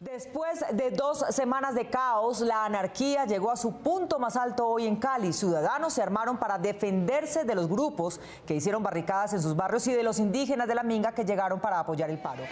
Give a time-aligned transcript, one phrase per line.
[0.00, 4.86] Después de dos semanas de caos, la anarquía llegó a su punto más alto hoy
[4.86, 5.32] en Cali.
[5.32, 9.94] Ciudadanos se armaron para defenderse de los grupos que hicieron barricadas en sus barrios y
[9.94, 12.42] de los indígenas de la Minga que llegaron para apoyar el paro.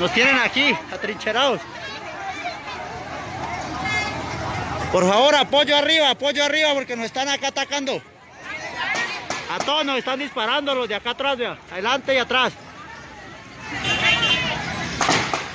[0.00, 1.60] Nos tienen aquí, atrincherados.
[4.90, 8.02] Por favor, apoyo arriba, apoyo arriba, porque nos están acá atacando.
[9.54, 12.52] A todos nos están disparando los de acá atrás, de adelante y atrás.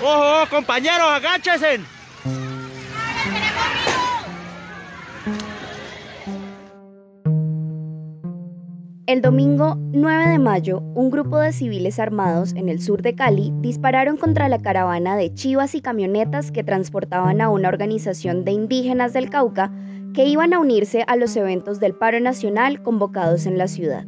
[0.02, 1.82] ¡Ojo, compañeros, agáchense!
[9.06, 13.52] El domingo 9 de mayo, un grupo de civiles armados en el sur de Cali
[13.56, 19.12] dispararon contra la caravana de chivas y camionetas que transportaban a una organización de indígenas
[19.12, 19.74] del Cauca
[20.14, 24.06] que iban a unirse a los eventos del paro nacional convocados en la ciudad.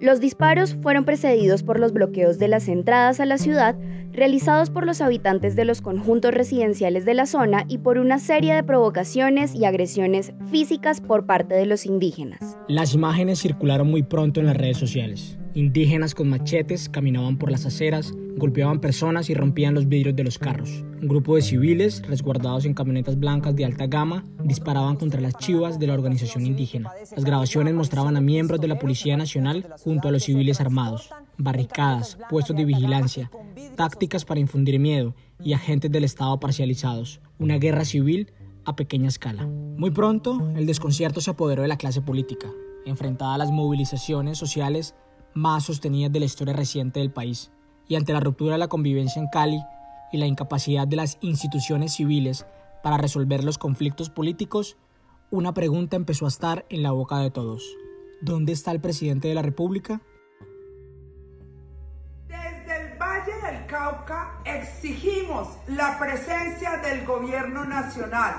[0.00, 3.76] Los disparos fueron precedidos por los bloqueos de las entradas a la ciudad
[4.14, 8.54] realizados por los habitantes de los conjuntos residenciales de la zona y por una serie
[8.54, 12.56] de provocaciones y agresiones físicas por parte de los indígenas.
[12.68, 15.38] Las imágenes circularon muy pronto en las redes sociales.
[15.54, 20.36] Indígenas con machetes caminaban por las aceras, golpeaban personas y rompían los vidrios de los
[20.36, 20.84] carros.
[21.00, 25.78] Un grupo de civiles, resguardados en camionetas blancas de alta gama, disparaban contra las chivas
[25.78, 26.90] de la organización indígena.
[27.14, 32.18] Las grabaciones mostraban a miembros de la Policía Nacional junto a los civiles armados, barricadas,
[32.30, 33.30] puestos de vigilancia,
[33.76, 37.20] tácticas para infundir miedo y agentes del Estado parcializados.
[37.38, 38.32] Una guerra civil
[38.64, 39.46] a pequeña escala.
[39.46, 42.50] Muy pronto, el desconcierto se apoderó de la clase política,
[42.86, 44.94] enfrentada a las movilizaciones sociales
[45.34, 47.50] más sostenidas de la historia reciente del país,
[47.88, 49.60] y ante la ruptura de la convivencia en Cali
[50.12, 52.46] y la incapacidad de las instituciones civiles
[52.82, 54.76] para resolver los conflictos políticos,
[55.30, 57.64] una pregunta empezó a estar en la boca de todos.
[58.22, 60.00] ¿Dónde está el presidente de la República?
[63.74, 68.32] Cauca exigimos la presencia del gobierno nacional.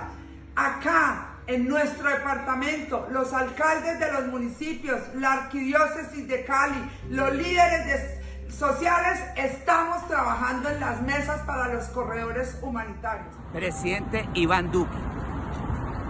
[0.55, 8.17] Acá, en nuestro departamento, los alcaldes de los municipios, la arquidiócesis de Cali, los líderes
[8.47, 13.35] sociales, estamos trabajando en las mesas para los corredores humanitarios.
[13.51, 14.97] Presidente Iván Duque,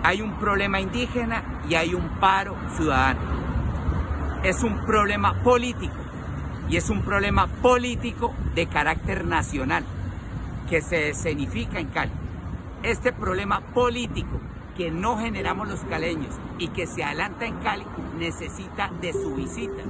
[0.04, 3.22] hay un problema indígena y hay un paro ciudadano.
[4.44, 6.05] Es un problema político
[6.70, 9.84] y es un problema político de carácter nacional
[10.70, 12.12] que se escenifica en Cali.
[12.84, 14.40] Este problema político
[14.76, 17.86] que no generamos los caleños y que se adelanta en Cali
[18.18, 19.84] necesita de su visita,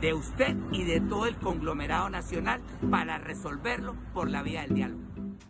[0.00, 2.60] de usted y de todo el conglomerado nacional
[2.90, 5.02] para resolverlo por la vía del diálogo.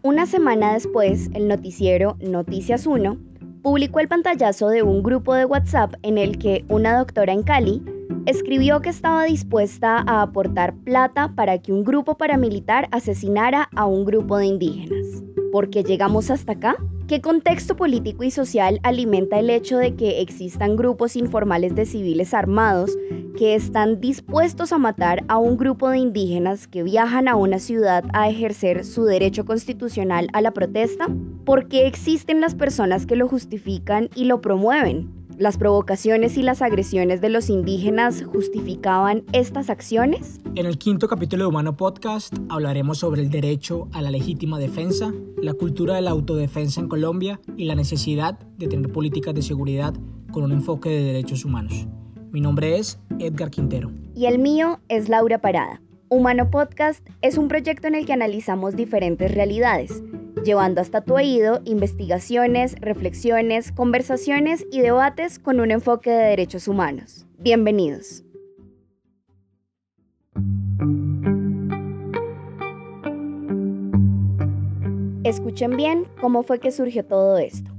[0.02, 3.18] Una semana después, el noticiero Noticias 1
[3.62, 7.82] publicó el pantallazo de un grupo de WhatsApp en el que una doctora en Cali
[8.28, 14.04] escribió que estaba dispuesta a aportar plata para que un grupo paramilitar asesinara a un
[14.04, 15.24] grupo de indígenas.
[15.50, 16.76] ¿Por qué llegamos hasta acá?
[17.06, 22.34] ¿Qué contexto político y social alimenta el hecho de que existan grupos informales de civiles
[22.34, 22.98] armados
[23.38, 28.04] que están dispuestos a matar a un grupo de indígenas que viajan a una ciudad
[28.12, 31.06] a ejercer su derecho constitucional a la protesta?
[31.46, 35.17] ¿Por qué existen las personas que lo justifican y lo promueven?
[35.38, 40.40] ¿Las provocaciones y las agresiones de los indígenas justificaban estas acciones?
[40.56, 45.12] En el quinto capítulo de Humano Podcast hablaremos sobre el derecho a la legítima defensa,
[45.40, 49.94] la cultura de la autodefensa en Colombia y la necesidad de tener políticas de seguridad
[50.32, 51.86] con un enfoque de derechos humanos.
[52.32, 53.92] Mi nombre es Edgar Quintero.
[54.16, 55.80] Y el mío es Laura Parada.
[56.08, 60.02] Humano Podcast es un proyecto en el que analizamos diferentes realidades
[60.44, 67.26] llevando hasta tu oído investigaciones, reflexiones, conversaciones y debates con un enfoque de derechos humanos.
[67.38, 68.24] Bienvenidos.
[75.24, 77.70] Escuchen bien cómo fue que surgió todo esto.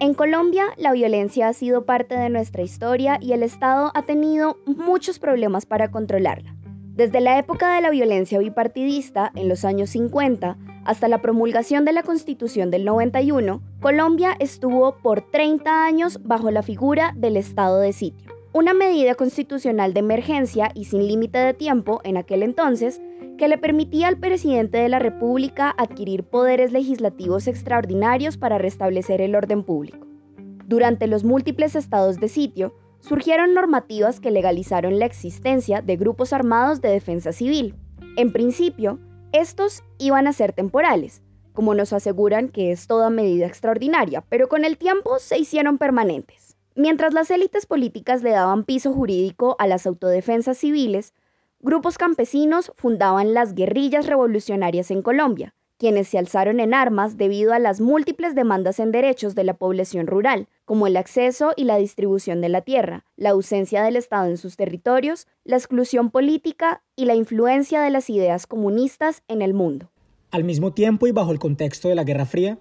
[0.00, 4.58] En Colombia, la violencia ha sido parte de nuestra historia y el Estado ha tenido
[4.66, 6.56] muchos problemas para controlarla.
[6.94, 11.92] Desde la época de la violencia bipartidista, en los años 50, hasta la promulgación de
[11.92, 17.92] la Constitución del 91, Colombia estuvo por 30 años bajo la figura del estado de
[17.92, 23.00] sitio, una medida constitucional de emergencia y sin límite de tiempo en aquel entonces
[23.36, 29.34] que le permitía al presidente de la República adquirir poderes legislativos extraordinarios para restablecer el
[29.34, 30.06] orden público.
[30.66, 36.80] Durante los múltiples estados de sitio, surgieron normativas que legalizaron la existencia de grupos armados
[36.80, 37.74] de defensa civil.
[38.16, 38.98] En principio,
[39.34, 41.20] estos iban a ser temporales,
[41.52, 46.56] como nos aseguran que es toda medida extraordinaria, pero con el tiempo se hicieron permanentes.
[46.76, 51.14] Mientras las élites políticas le daban piso jurídico a las autodefensas civiles,
[51.58, 57.58] grupos campesinos fundaban las guerrillas revolucionarias en Colombia, quienes se alzaron en armas debido a
[57.58, 62.40] las múltiples demandas en derechos de la población rural, como el acceso y la distribución
[62.40, 67.14] de la tierra, la ausencia del Estado en sus territorios, la exclusión política y la
[67.14, 69.90] influencia de las ideas comunistas en el mundo.
[70.30, 72.58] Al mismo tiempo y bajo el contexto de la Guerra Fría,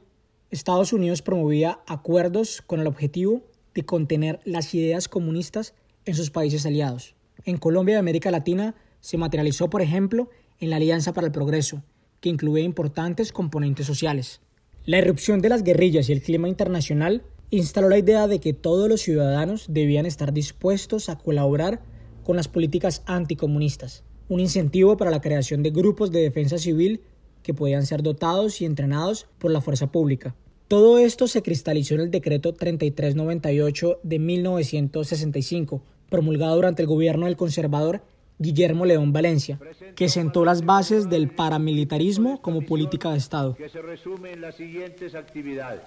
[0.51, 3.41] Estados Unidos promovía acuerdos con el objetivo
[3.73, 5.73] de contener las ideas comunistas
[6.05, 7.15] en sus países aliados.
[7.45, 10.29] En Colombia y América Latina se materializó, por ejemplo,
[10.59, 11.83] en la Alianza para el Progreso,
[12.19, 14.41] que incluía importantes componentes sociales.
[14.85, 17.23] La irrupción de las guerrillas y el clima internacional
[17.57, 21.81] instaló la idea de que todos los ciudadanos debían estar dispuestos a colaborar
[22.23, 27.01] con las políticas anticomunistas, un incentivo para la creación de grupos de defensa civil
[27.43, 30.35] que podían ser dotados y entrenados por la fuerza pública.
[30.67, 37.37] Todo esto se cristalizó en el decreto 3398 de 1965, promulgado durante el gobierno del
[37.37, 38.01] conservador
[38.39, 39.59] Guillermo León Valencia,
[39.95, 43.55] que sentó las bases del paramilitarismo como política de Estado.
[43.55, 45.83] Que se resume las siguientes actividades.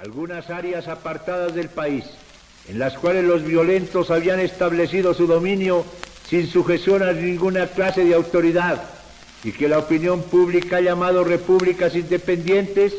[0.00, 2.04] Algunas áreas apartadas del país,
[2.68, 5.84] en las cuales los violentos habían establecido su dominio
[6.28, 8.82] sin sujeción a ninguna clase de autoridad
[9.42, 12.94] y que la opinión pública ha llamado repúblicas independientes,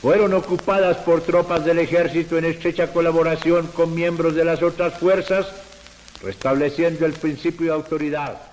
[0.00, 5.46] fueron ocupadas por tropas del ejército en estrecha colaboración con miembros de las otras fuerzas
[6.22, 8.51] restableciendo el principio de autoridad.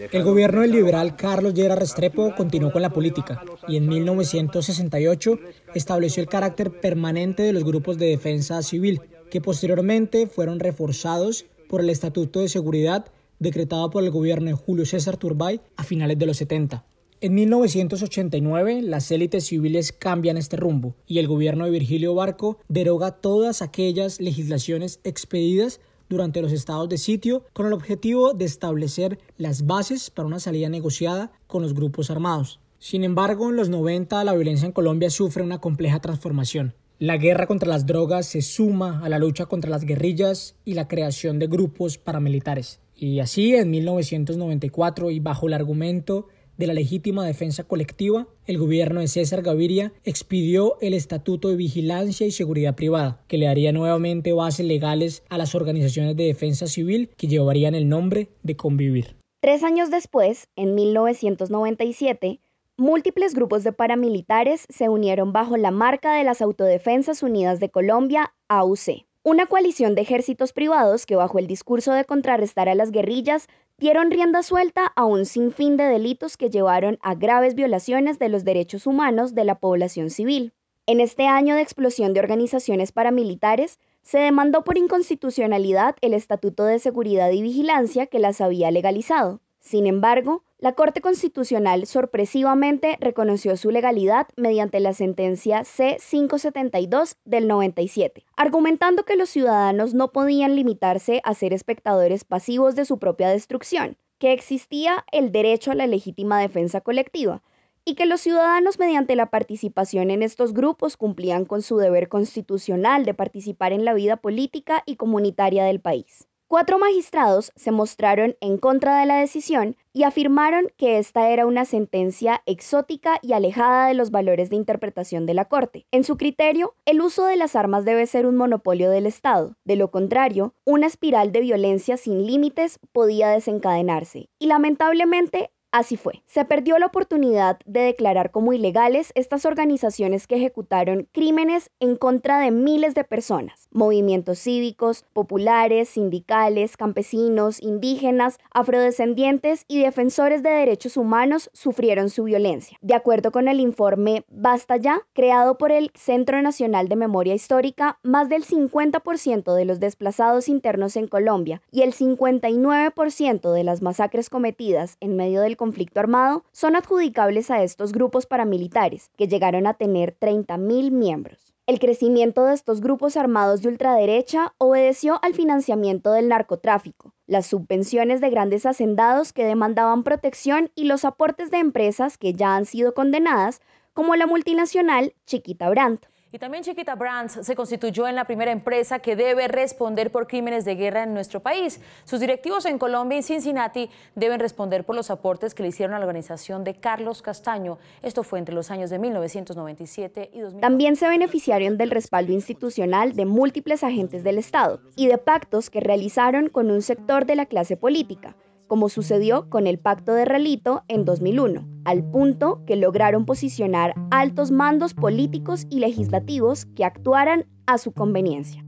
[0.00, 5.38] El gobierno del liberal Carlos Llera Restrepo continuó con la política y en 1968
[5.74, 11.82] estableció el carácter permanente de los grupos de defensa civil, que posteriormente fueron reforzados por
[11.82, 16.26] el Estatuto de Seguridad decretado por el gobierno de Julio César Turbay a finales de
[16.26, 16.86] los 70.
[17.20, 23.10] En 1989, las élites civiles cambian este rumbo y el gobierno de Virgilio Barco deroga
[23.10, 25.78] todas aquellas legislaciones expedidas
[26.10, 30.68] durante los estados de sitio con el objetivo de establecer las bases para una salida
[30.68, 32.60] negociada con los grupos armados.
[32.78, 36.74] Sin embargo, en los 90 la violencia en Colombia sufre una compleja transformación.
[36.98, 40.86] La guerra contra las drogas se suma a la lucha contra las guerrillas y la
[40.86, 42.80] creación de grupos paramilitares.
[42.94, 46.28] Y así, en 1994, y bajo el argumento
[46.60, 52.26] de la legítima defensa colectiva, el gobierno de César Gaviria expidió el Estatuto de Vigilancia
[52.26, 57.08] y Seguridad Privada, que le daría nuevamente bases legales a las organizaciones de defensa civil
[57.16, 59.16] que llevarían el nombre de Convivir.
[59.40, 62.40] Tres años después, en 1997,
[62.76, 68.34] múltiples grupos de paramilitares se unieron bajo la marca de las Autodefensas Unidas de Colombia,
[68.48, 69.06] AUC.
[69.22, 73.48] Una coalición de ejércitos privados que bajo el discurso de contrarrestar a las guerrillas
[73.80, 78.44] dieron rienda suelta a un sinfín de delitos que llevaron a graves violaciones de los
[78.44, 80.52] derechos humanos de la población civil.
[80.84, 86.78] En este año de explosión de organizaciones paramilitares, se demandó por inconstitucionalidad el Estatuto de
[86.78, 89.40] Seguridad y Vigilancia que las había legalizado.
[89.60, 98.26] Sin embargo, la Corte Constitucional sorpresivamente reconoció su legalidad mediante la sentencia C-572 del 97,
[98.36, 103.96] argumentando que los ciudadanos no podían limitarse a ser espectadores pasivos de su propia destrucción,
[104.18, 107.42] que existía el derecho a la legítima defensa colectiva,
[107.86, 113.06] y que los ciudadanos mediante la participación en estos grupos cumplían con su deber constitucional
[113.06, 116.29] de participar en la vida política y comunitaria del país.
[116.50, 121.64] Cuatro magistrados se mostraron en contra de la decisión y afirmaron que esta era una
[121.64, 125.86] sentencia exótica y alejada de los valores de interpretación de la Corte.
[125.92, 129.54] En su criterio, el uso de las armas debe ser un monopolio del Estado.
[129.64, 134.28] De lo contrario, una espiral de violencia sin límites podía desencadenarse.
[134.40, 136.22] Y lamentablemente, Así fue.
[136.26, 142.40] Se perdió la oportunidad de declarar como ilegales estas organizaciones que ejecutaron crímenes en contra
[142.40, 143.68] de miles de personas.
[143.70, 152.76] Movimientos cívicos, populares, sindicales, campesinos, indígenas, afrodescendientes y defensores de derechos humanos sufrieron su violencia.
[152.80, 158.00] De acuerdo con el informe Basta Ya, creado por el Centro Nacional de Memoria Histórica,
[158.02, 164.30] más del 50% de los desplazados internos en Colombia y el 59% de las masacres
[164.30, 169.74] cometidas en medio del conflicto armado son adjudicables a estos grupos paramilitares, que llegaron a
[169.74, 171.52] tener 30.000 miembros.
[171.66, 178.22] El crecimiento de estos grupos armados de ultraderecha obedeció al financiamiento del narcotráfico, las subvenciones
[178.22, 182.94] de grandes hacendados que demandaban protección y los aportes de empresas que ya han sido
[182.94, 183.60] condenadas,
[183.92, 186.06] como la multinacional Chiquita Brandt.
[186.32, 190.64] Y también Chiquita Brands se constituyó en la primera empresa que debe responder por crímenes
[190.64, 191.80] de guerra en nuestro país.
[192.04, 195.98] Sus directivos en Colombia y Cincinnati deben responder por los aportes que le hicieron a
[195.98, 197.78] la organización de Carlos Castaño.
[198.02, 200.60] Esto fue entre los años de 1997 y 2000.
[200.60, 205.80] También se beneficiaron del respaldo institucional de múltiples agentes del Estado y de pactos que
[205.80, 208.36] realizaron con un sector de la clase política
[208.70, 214.52] como sucedió con el Pacto de Relito en 2001, al punto que lograron posicionar altos
[214.52, 218.64] mandos políticos y legislativos que actuaran a su conveniencia.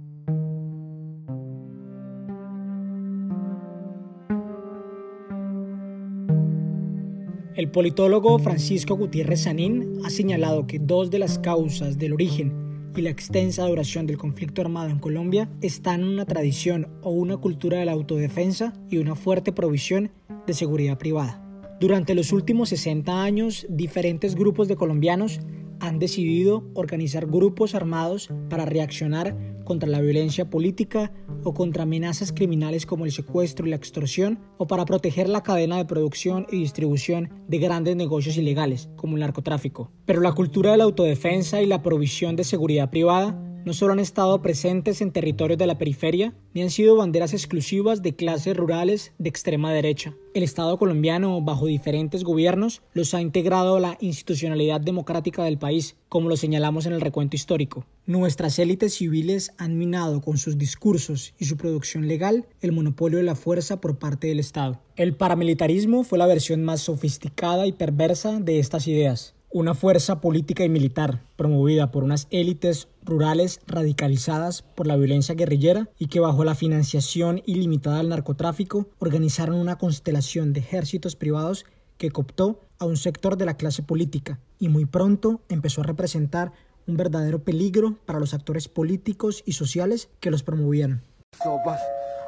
[7.54, 12.61] El politólogo Francisco Gutiérrez Sanín ha señalado que dos de las causas del origen
[12.96, 17.78] y la extensa duración del conflicto armado en Colombia están una tradición o una cultura
[17.78, 20.10] de la autodefensa y una fuerte provisión
[20.46, 21.42] de seguridad privada.
[21.80, 25.40] Durante los últimos 60 años, diferentes grupos de colombianos
[25.82, 31.12] han decidido organizar grupos armados para reaccionar contra la violencia política
[31.42, 35.78] o contra amenazas criminales como el secuestro y la extorsión, o para proteger la cadena
[35.78, 39.90] de producción y distribución de grandes negocios ilegales como el narcotráfico.
[40.06, 44.00] Pero la cultura de la autodefensa y la provisión de seguridad privada no solo han
[44.00, 49.12] estado presentes en territorios de la periferia, ni han sido banderas exclusivas de clases rurales
[49.18, 50.14] de extrema derecha.
[50.34, 55.96] El Estado colombiano, bajo diferentes gobiernos, los ha integrado a la institucionalidad democrática del país,
[56.08, 57.86] como lo señalamos en el recuento histórico.
[58.06, 63.24] Nuestras élites civiles han minado con sus discursos y su producción legal el monopolio de
[63.24, 64.80] la fuerza por parte del Estado.
[64.96, 70.64] El paramilitarismo fue la versión más sofisticada y perversa de estas ideas una fuerza política
[70.64, 76.42] y militar promovida por unas élites rurales radicalizadas por la violencia guerrillera y que bajo
[76.44, 81.66] la financiación ilimitada del narcotráfico organizaron una constelación de ejércitos privados
[81.98, 86.52] que cooptó a un sector de la clase política y muy pronto empezó a representar
[86.86, 91.02] un verdadero peligro para los actores políticos y sociales que los promovieron.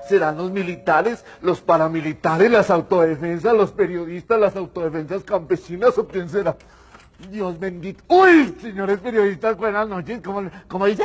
[0.09, 6.57] ¿Serán los militares, los paramilitares, las autodefensas, los periodistas, las autodefensas campesinas o quién será?
[7.31, 8.03] Dios bendito.
[8.09, 10.21] Uy, señores periodistas, buenas noches.
[10.69, 11.05] ¿Cómo, dice?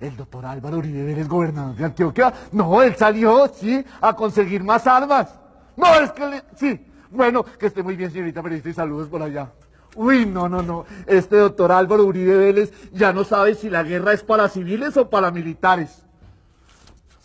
[0.00, 2.32] El doctor Álvaro Uribe Vélez, gobernador de Antioquia.
[2.52, 5.38] No, él salió, sí, a conseguir más armas.
[5.76, 6.42] No, es que le...
[6.56, 6.84] Sí.
[7.10, 9.50] Bueno, que esté muy bien, señorita periodista, y saludos por allá.
[9.94, 10.84] Uy, no, no, no.
[11.06, 15.08] Este doctor Álvaro Uribe Vélez ya no sabe si la guerra es para civiles o
[15.08, 16.04] para militares.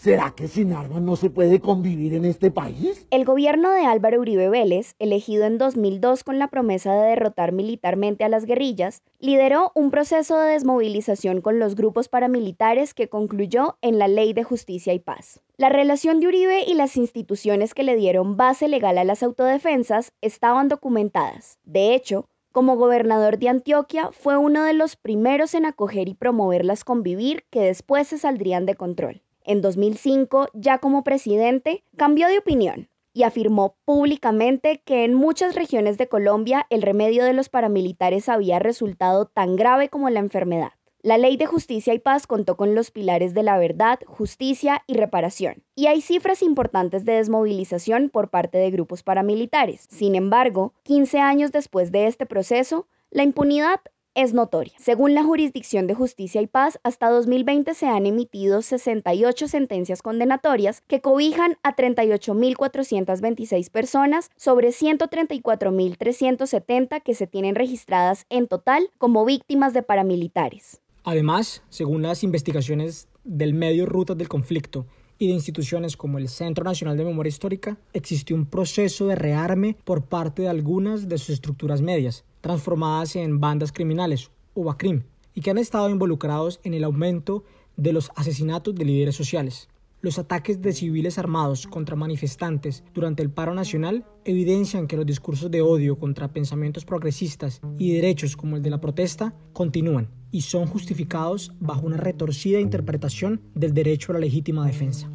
[0.03, 3.07] ¿Será que sin armas no se puede convivir en este país?
[3.09, 8.25] El gobierno de Álvaro Uribe Vélez, elegido en 2002 con la promesa de derrotar militarmente
[8.25, 13.97] a las guerrillas, lideró un proceso de desmovilización con los grupos paramilitares que concluyó en
[13.97, 15.39] la Ley de Justicia y Paz.
[15.55, 20.11] La relación de Uribe y las instituciones que le dieron base legal a las autodefensas
[20.19, 21.59] estaban documentadas.
[21.63, 26.83] De hecho, como gobernador de Antioquia, fue uno de los primeros en acoger y promoverlas
[26.83, 29.21] convivir que después se saldrían de control.
[29.45, 35.97] En 2005, ya como presidente, cambió de opinión y afirmó públicamente que en muchas regiones
[35.97, 40.71] de Colombia el remedio de los paramilitares había resultado tan grave como la enfermedad.
[41.01, 44.93] La ley de justicia y paz contó con los pilares de la verdad, justicia y
[44.93, 45.61] reparación.
[45.75, 49.85] Y hay cifras importantes de desmovilización por parte de grupos paramilitares.
[49.89, 53.81] Sin embargo, 15 años después de este proceso, la impunidad
[54.15, 54.73] es notoria.
[54.79, 60.81] Según la Jurisdicción de Justicia y Paz, hasta 2020 se han emitido 68 sentencias condenatorias
[60.87, 69.73] que cobijan a 38.426 personas sobre 134.370 que se tienen registradas en total como víctimas
[69.73, 70.79] de paramilitares.
[71.03, 74.85] Además, según las investigaciones del medio Rutas del Conflicto
[75.17, 79.77] y de instituciones como el Centro Nacional de Memoria Histórica, existió un proceso de rearme
[79.83, 85.39] por parte de algunas de sus estructuras medias, transformadas en bandas criminales o BACRIM y
[85.39, 87.45] que han estado involucrados en el aumento
[87.77, 89.69] de los asesinatos de líderes sociales.
[90.01, 95.49] Los ataques de civiles armados contra manifestantes durante el paro nacional evidencian que los discursos
[95.49, 100.67] de odio contra pensamientos progresistas y derechos como el de la protesta continúan y son
[100.67, 105.09] justificados bajo una retorcida interpretación del derecho a la legítima defensa.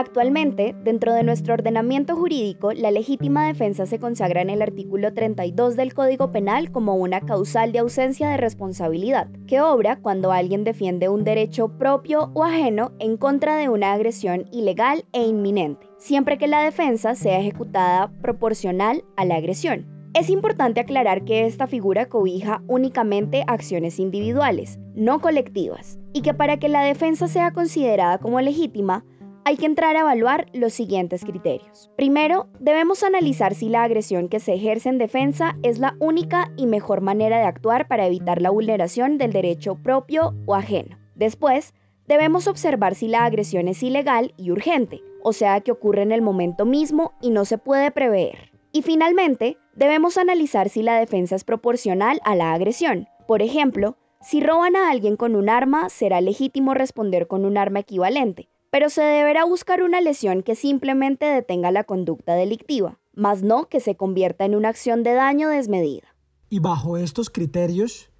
[0.00, 5.76] Actualmente, dentro de nuestro ordenamiento jurídico, la legítima defensa se consagra en el artículo 32
[5.76, 11.10] del Código Penal como una causal de ausencia de responsabilidad, que obra cuando alguien defiende
[11.10, 16.48] un derecho propio o ajeno en contra de una agresión ilegal e inminente, siempre que
[16.48, 19.86] la defensa sea ejecutada proporcional a la agresión.
[20.14, 26.56] Es importante aclarar que esta figura cobija únicamente acciones individuales, no colectivas, y que para
[26.56, 29.04] que la defensa sea considerada como legítima,
[29.50, 31.90] hay que entrar a evaluar los siguientes criterios.
[31.96, 36.66] Primero, debemos analizar si la agresión que se ejerce en defensa es la única y
[36.66, 41.00] mejor manera de actuar para evitar la vulneración del derecho propio o ajeno.
[41.16, 41.74] Después,
[42.06, 46.22] debemos observar si la agresión es ilegal y urgente, o sea que ocurre en el
[46.22, 48.52] momento mismo y no se puede prever.
[48.70, 53.08] Y finalmente, debemos analizar si la defensa es proporcional a la agresión.
[53.26, 57.78] Por ejemplo, Si roban a alguien con un arma, será legítimo responder con un arma
[57.80, 63.68] equivalente, pero se deberá buscar una lesión que simplemente detenga la conducta delictiva, más no
[63.68, 66.14] que se convierta en una acción de daño desmedida.
[66.48, 68.10] Y bajo estos criterios,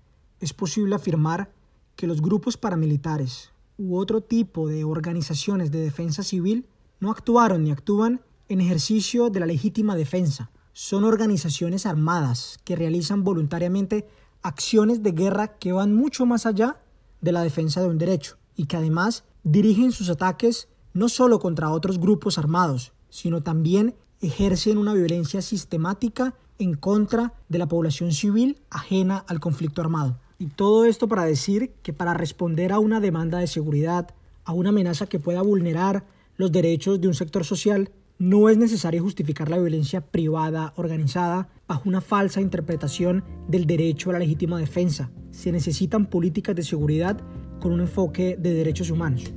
[0.41, 1.51] es posible afirmar
[1.97, 6.67] que los grupos paramilitares u otro tipo de organizaciones de defensa civil
[6.99, 10.51] no actuaron ni actúan en ejercicio de la legítima defensa.
[10.73, 14.07] Son organizaciones armadas que realizan voluntariamente
[14.43, 16.79] acciones de guerra que van mucho más allá
[17.21, 21.71] de la defensa de un derecho y que además dirigen sus ataques no solo contra
[21.71, 28.61] otros grupos armados, sino también ejercen una violencia sistemática en contra de la población civil
[28.71, 30.19] ajena al conflicto armado.
[30.39, 34.71] Y todo esto para decir que para responder a una demanda de seguridad, a una
[34.71, 36.05] amenaza que pueda vulnerar
[36.37, 41.89] los derechos de un sector social, no es necesario justificar la violencia privada organizada bajo
[41.89, 45.11] una falsa interpretación del derecho a la legítima defensa.
[45.31, 47.19] Se necesitan políticas de seguridad
[47.61, 49.33] con un enfoque de derechos humanos.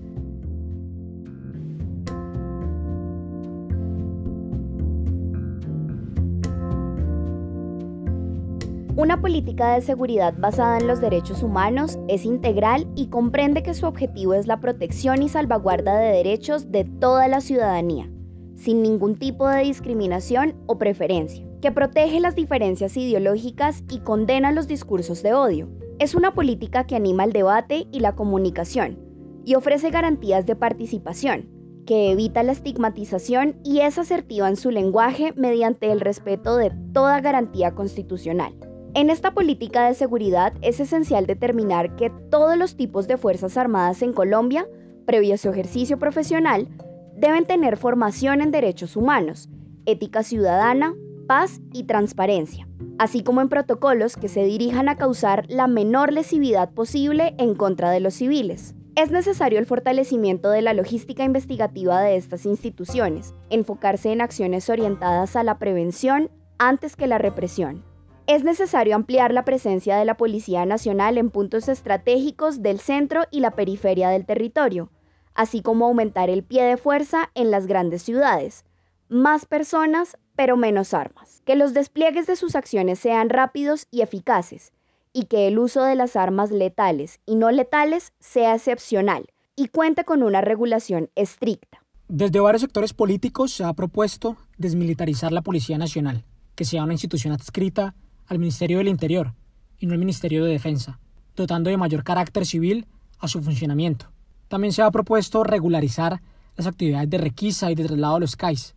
[8.96, 13.88] Una política de seguridad basada en los derechos humanos es integral y comprende que su
[13.88, 18.08] objetivo es la protección y salvaguarda de derechos de toda la ciudadanía,
[18.56, 24.68] sin ningún tipo de discriminación o preferencia, que protege las diferencias ideológicas y condena los
[24.68, 25.83] discursos de odio.
[26.04, 29.00] Es una política que anima el debate y la comunicación
[29.46, 31.50] y ofrece garantías de participación,
[31.86, 37.22] que evita la estigmatización y es asertiva en su lenguaje mediante el respeto de toda
[37.22, 38.54] garantía constitucional.
[38.96, 44.02] En esta política de seguridad es esencial determinar que todos los tipos de Fuerzas Armadas
[44.02, 44.68] en Colombia,
[45.06, 46.68] previo a su ejercicio profesional,
[47.16, 49.48] deben tener formación en derechos humanos,
[49.86, 50.96] ética ciudadana,
[51.28, 56.72] paz y transparencia, así como en protocolos que se dirijan a causar la menor lesividad
[56.72, 58.76] posible en contra de los civiles.
[58.96, 65.36] Es necesario el fortalecimiento de la logística investigativa de estas instituciones, enfocarse en acciones orientadas
[65.36, 67.84] a la prevención antes que la represión.
[68.28, 73.40] Es necesario ampliar la presencia de la Policía Nacional en puntos estratégicos del centro y
[73.40, 74.92] la periferia del territorio,
[75.34, 78.64] así como aumentar el pie de fuerza en las grandes ciudades.
[79.10, 81.42] Más personas, pero menos armas.
[81.46, 84.72] Que los despliegues de sus acciones sean rápidos y eficaces,
[85.14, 90.04] y que el uso de las armas letales y no letales sea excepcional y cuente
[90.04, 91.84] con una regulación estricta.
[92.08, 97.34] Desde varios sectores políticos se ha propuesto desmilitarizar la Policía Nacional, que sea una institución
[97.34, 97.96] adscrita
[98.28, 99.34] al Ministerio del Interior
[99.80, 101.00] y no al Ministerio de Defensa,
[101.36, 102.88] dotando de mayor carácter civil
[103.20, 104.08] a su funcionamiento.
[104.48, 106.22] También se ha propuesto regularizar
[106.56, 108.76] las actividades de requisa y de traslado de los CAIs,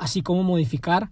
[0.00, 1.10] así como modificar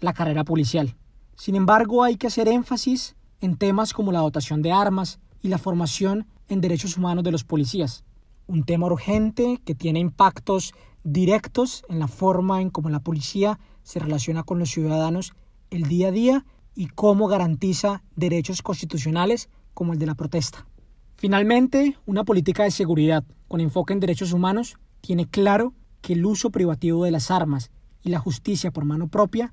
[0.00, 0.96] la carrera policial.
[1.36, 5.58] Sin embargo, hay que hacer énfasis en temas como la dotación de armas y la
[5.58, 8.04] formación en derechos humanos de los policías,
[8.46, 14.00] un tema urgente que tiene impactos directos en la forma en cómo la policía se
[14.00, 15.32] relaciona con los ciudadanos
[15.70, 16.44] el día a día
[16.74, 20.66] y cómo garantiza derechos constitucionales como el de la protesta.
[21.14, 26.50] Finalmente, una política de seguridad con enfoque en derechos humanos tiene claro que el uso
[26.50, 27.70] privativo de las armas
[28.04, 29.52] y la justicia por mano propia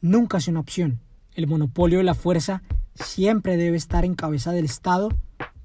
[0.00, 1.00] nunca es una opción.
[1.34, 2.62] El monopolio de la fuerza
[2.94, 5.08] siempre debe estar en cabeza del Estado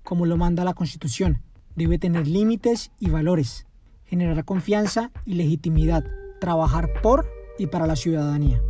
[0.03, 1.41] como lo manda la Constitución.
[1.75, 3.67] Debe tener límites y valores,
[4.05, 6.03] generar confianza y legitimidad,
[6.39, 7.27] trabajar por
[7.59, 8.61] y para la ciudadanía.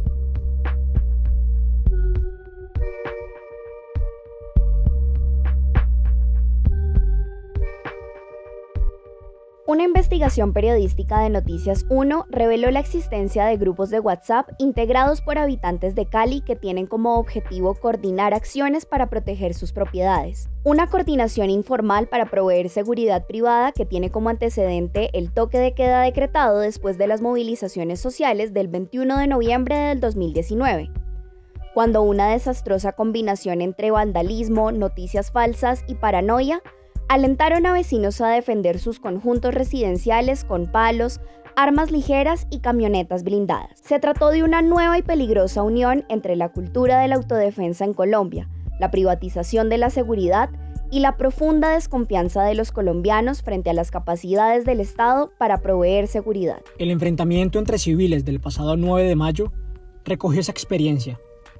[9.71, 15.37] Una investigación periodística de Noticias 1 reveló la existencia de grupos de WhatsApp integrados por
[15.37, 20.49] habitantes de Cali que tienen como objetivo coordinar acciones para proteger sus propiedades.
[20.65, 26.01] Una coordinación informal para proveer seguridad privada que tiene como antecedente el toque de queda
[26.01, 30.91] decretado después de las movilizaciones sociales del 21 de noviembre del 2019
[31.73, 36.61] cuando una desastrosa combinación entre vandalismo, noticias falsas y paranoia
[37.11, 41.19] alentaron a vecinos a defender sus conjuntos residenciales con palos,
[41.57, 43.81] armas ligeras y camionetas blindadas.
[43.83, 47.93] Se trató de una nueva y peligrosa unión entre la cultura de la autodefensa en
[47.93, 48.47] Colombia,
[48.79, 50.51] la privatización de la seguridad
[50.89, 56.07] y la profunda desconfianza de los colombianos frente a las capacidades del Estado para proveer
[56.07, 56.61] seguridad.
[56.77, 59.51] El enfrentamiento entre civiles del pasado 9 de mayo
[60.05, 61.19] recogió esa experiencia,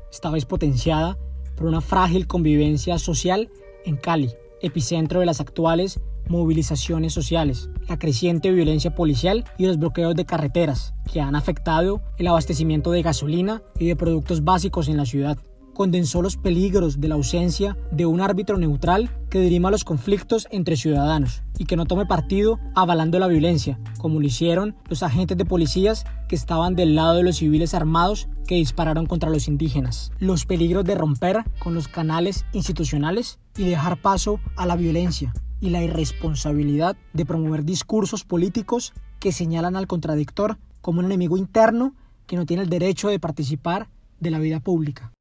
[0.09, 1.17] esta vez potenciada
[1.57, 3.49] por una frágil convivencia social
[3.83, 4.31] en Cali,
[4.62, 10.93] epicentro de las actuales movilizaciones sociales, la creciente violencia policial y los bloqueos de carreteras
[11.12, 15.38] que han afectado el abastecimiento de gasolina y de productos básicos en la ciudad.
[15.74, 20.76] condensó los peligros de la ausencia de un árbitro neutral que dirima los conflictos entre
[20.76, 25.45] ciudadanos y que no tome partido avalando la violencia, como lo hicieron los agentes de
[25.45, 30.11] policías que estaban del lado de los civiles armados que dispararon contra los indígenas.
[30.19, 35.69] Los peligros de romper con los canales institucionales y dejar paso a la violencia y
[35.69, 41.95] la irresponsabilidad de promover discursos políticos que señalan al contradictor como un enemigo interno
[42.27, 43.87] que no tiene el derecho de participar
[44.19, 45.13] de la vida pública.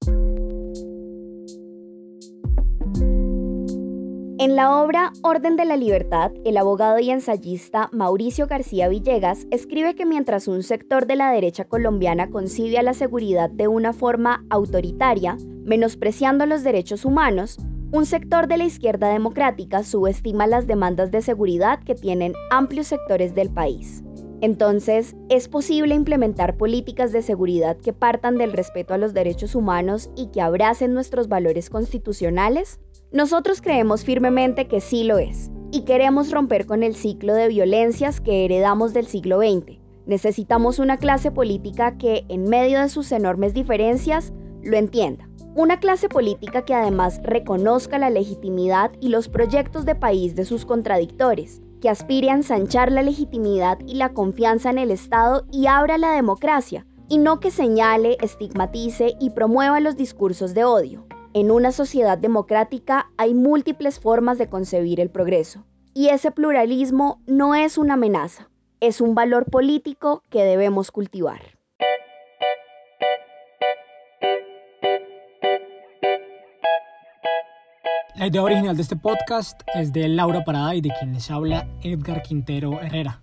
[4.41, 9.95] En la obra Orden de la Libertad, el abogado y ensayista Mauricio García Villegas escribe
[9.95, 14.47] que mientras un sector de la derecha colombiana concibe a la seguridad de una forma
[14.49, 17.59] autoritaria, menospreciando los derechos humanos,
[17.93, 23.35] un sector de la izquierda democrática subestima las demandas de seguridad que tienen amplios sectores
[23.35, 24.03] del país.
[24.41, 30.09] Entonces, ¿es posible implementar políticas de seguridad que partan del respeto a los derechos humanos
[30.17, 32.81] y que abracen nuestros valores constitucionales?
[33.13, 38.21] Nosotros creemos firmemente que sí lo es, y queremos romper con el ciclo de violencias
[38.21, 39.81] que heredamos del siglo XX.
[40.07, 45.29] Necesitamos una clase política que, en medio de sus enormes diferencias, lo entienda.
[45.57, 50.65] Una clase política que además reconozca la legitimidad y los proyectos de país de sus
[50.65, 55.99] contradictores, que aspire a ensanchar la legitimidad y la confianza en el Estado y abra
[55.99, 61.07] la democracia, y no que señale, estigmatice y promueva los discursos de odio.
[61.33, 65.65] En una sociedad democrática hay múltiples formas de concebir el progreso,
[65.95, 71.41] y ese pluralismo no es una amenaza, es un valor político que debemos cultivar.
[78.17, 81.69] La idea original de este podcast es de Laura Parada y de quien les habla
[81.83, 83.23] Edgar Quintero Herrera.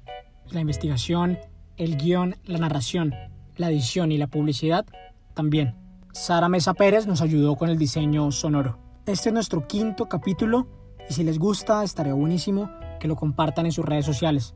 [0.49, 1.39] La investigación,
[1.75, 3.13] el guion, la narración,
[3.57, 4.85] la edición y la publicidad
[5.33, 5.86] también
[6.17, 8.79] Sara Mesa Pérez nos ayudó con el diseño sonoro.
[9.05, 10.67] Este es nuestro quinto capítulo
[11.07, 14.55] y si les gusta estaría buenísimo que lo compartan en sus redes sociales.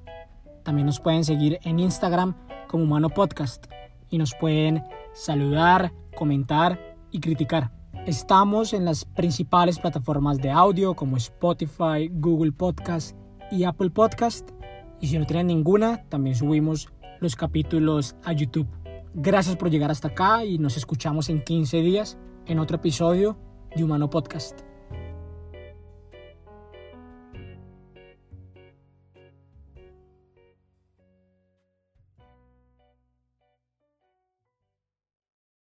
[0.63, 2.35] También nos pueden seguir en Instagram
[2.67, 3.67] como Humano Podcast
[4.09, 7.71] y nos pueden saludar, comentar y criticar.
[8.07, 13.15] Estamos en las principales plataformas de audio como Spotify, Google Podcast
[13.51, 14.49] y Apple Podcast.
[14.99, 18.80] Y si no tienen ninguna, también subimos los capítulos a YouTube.
[19.13, 23.37] Gracias por llegar hasta acá y nos escuchamos en 15 días en otro episodio
[23.75, 24.70] de Humano Podcast.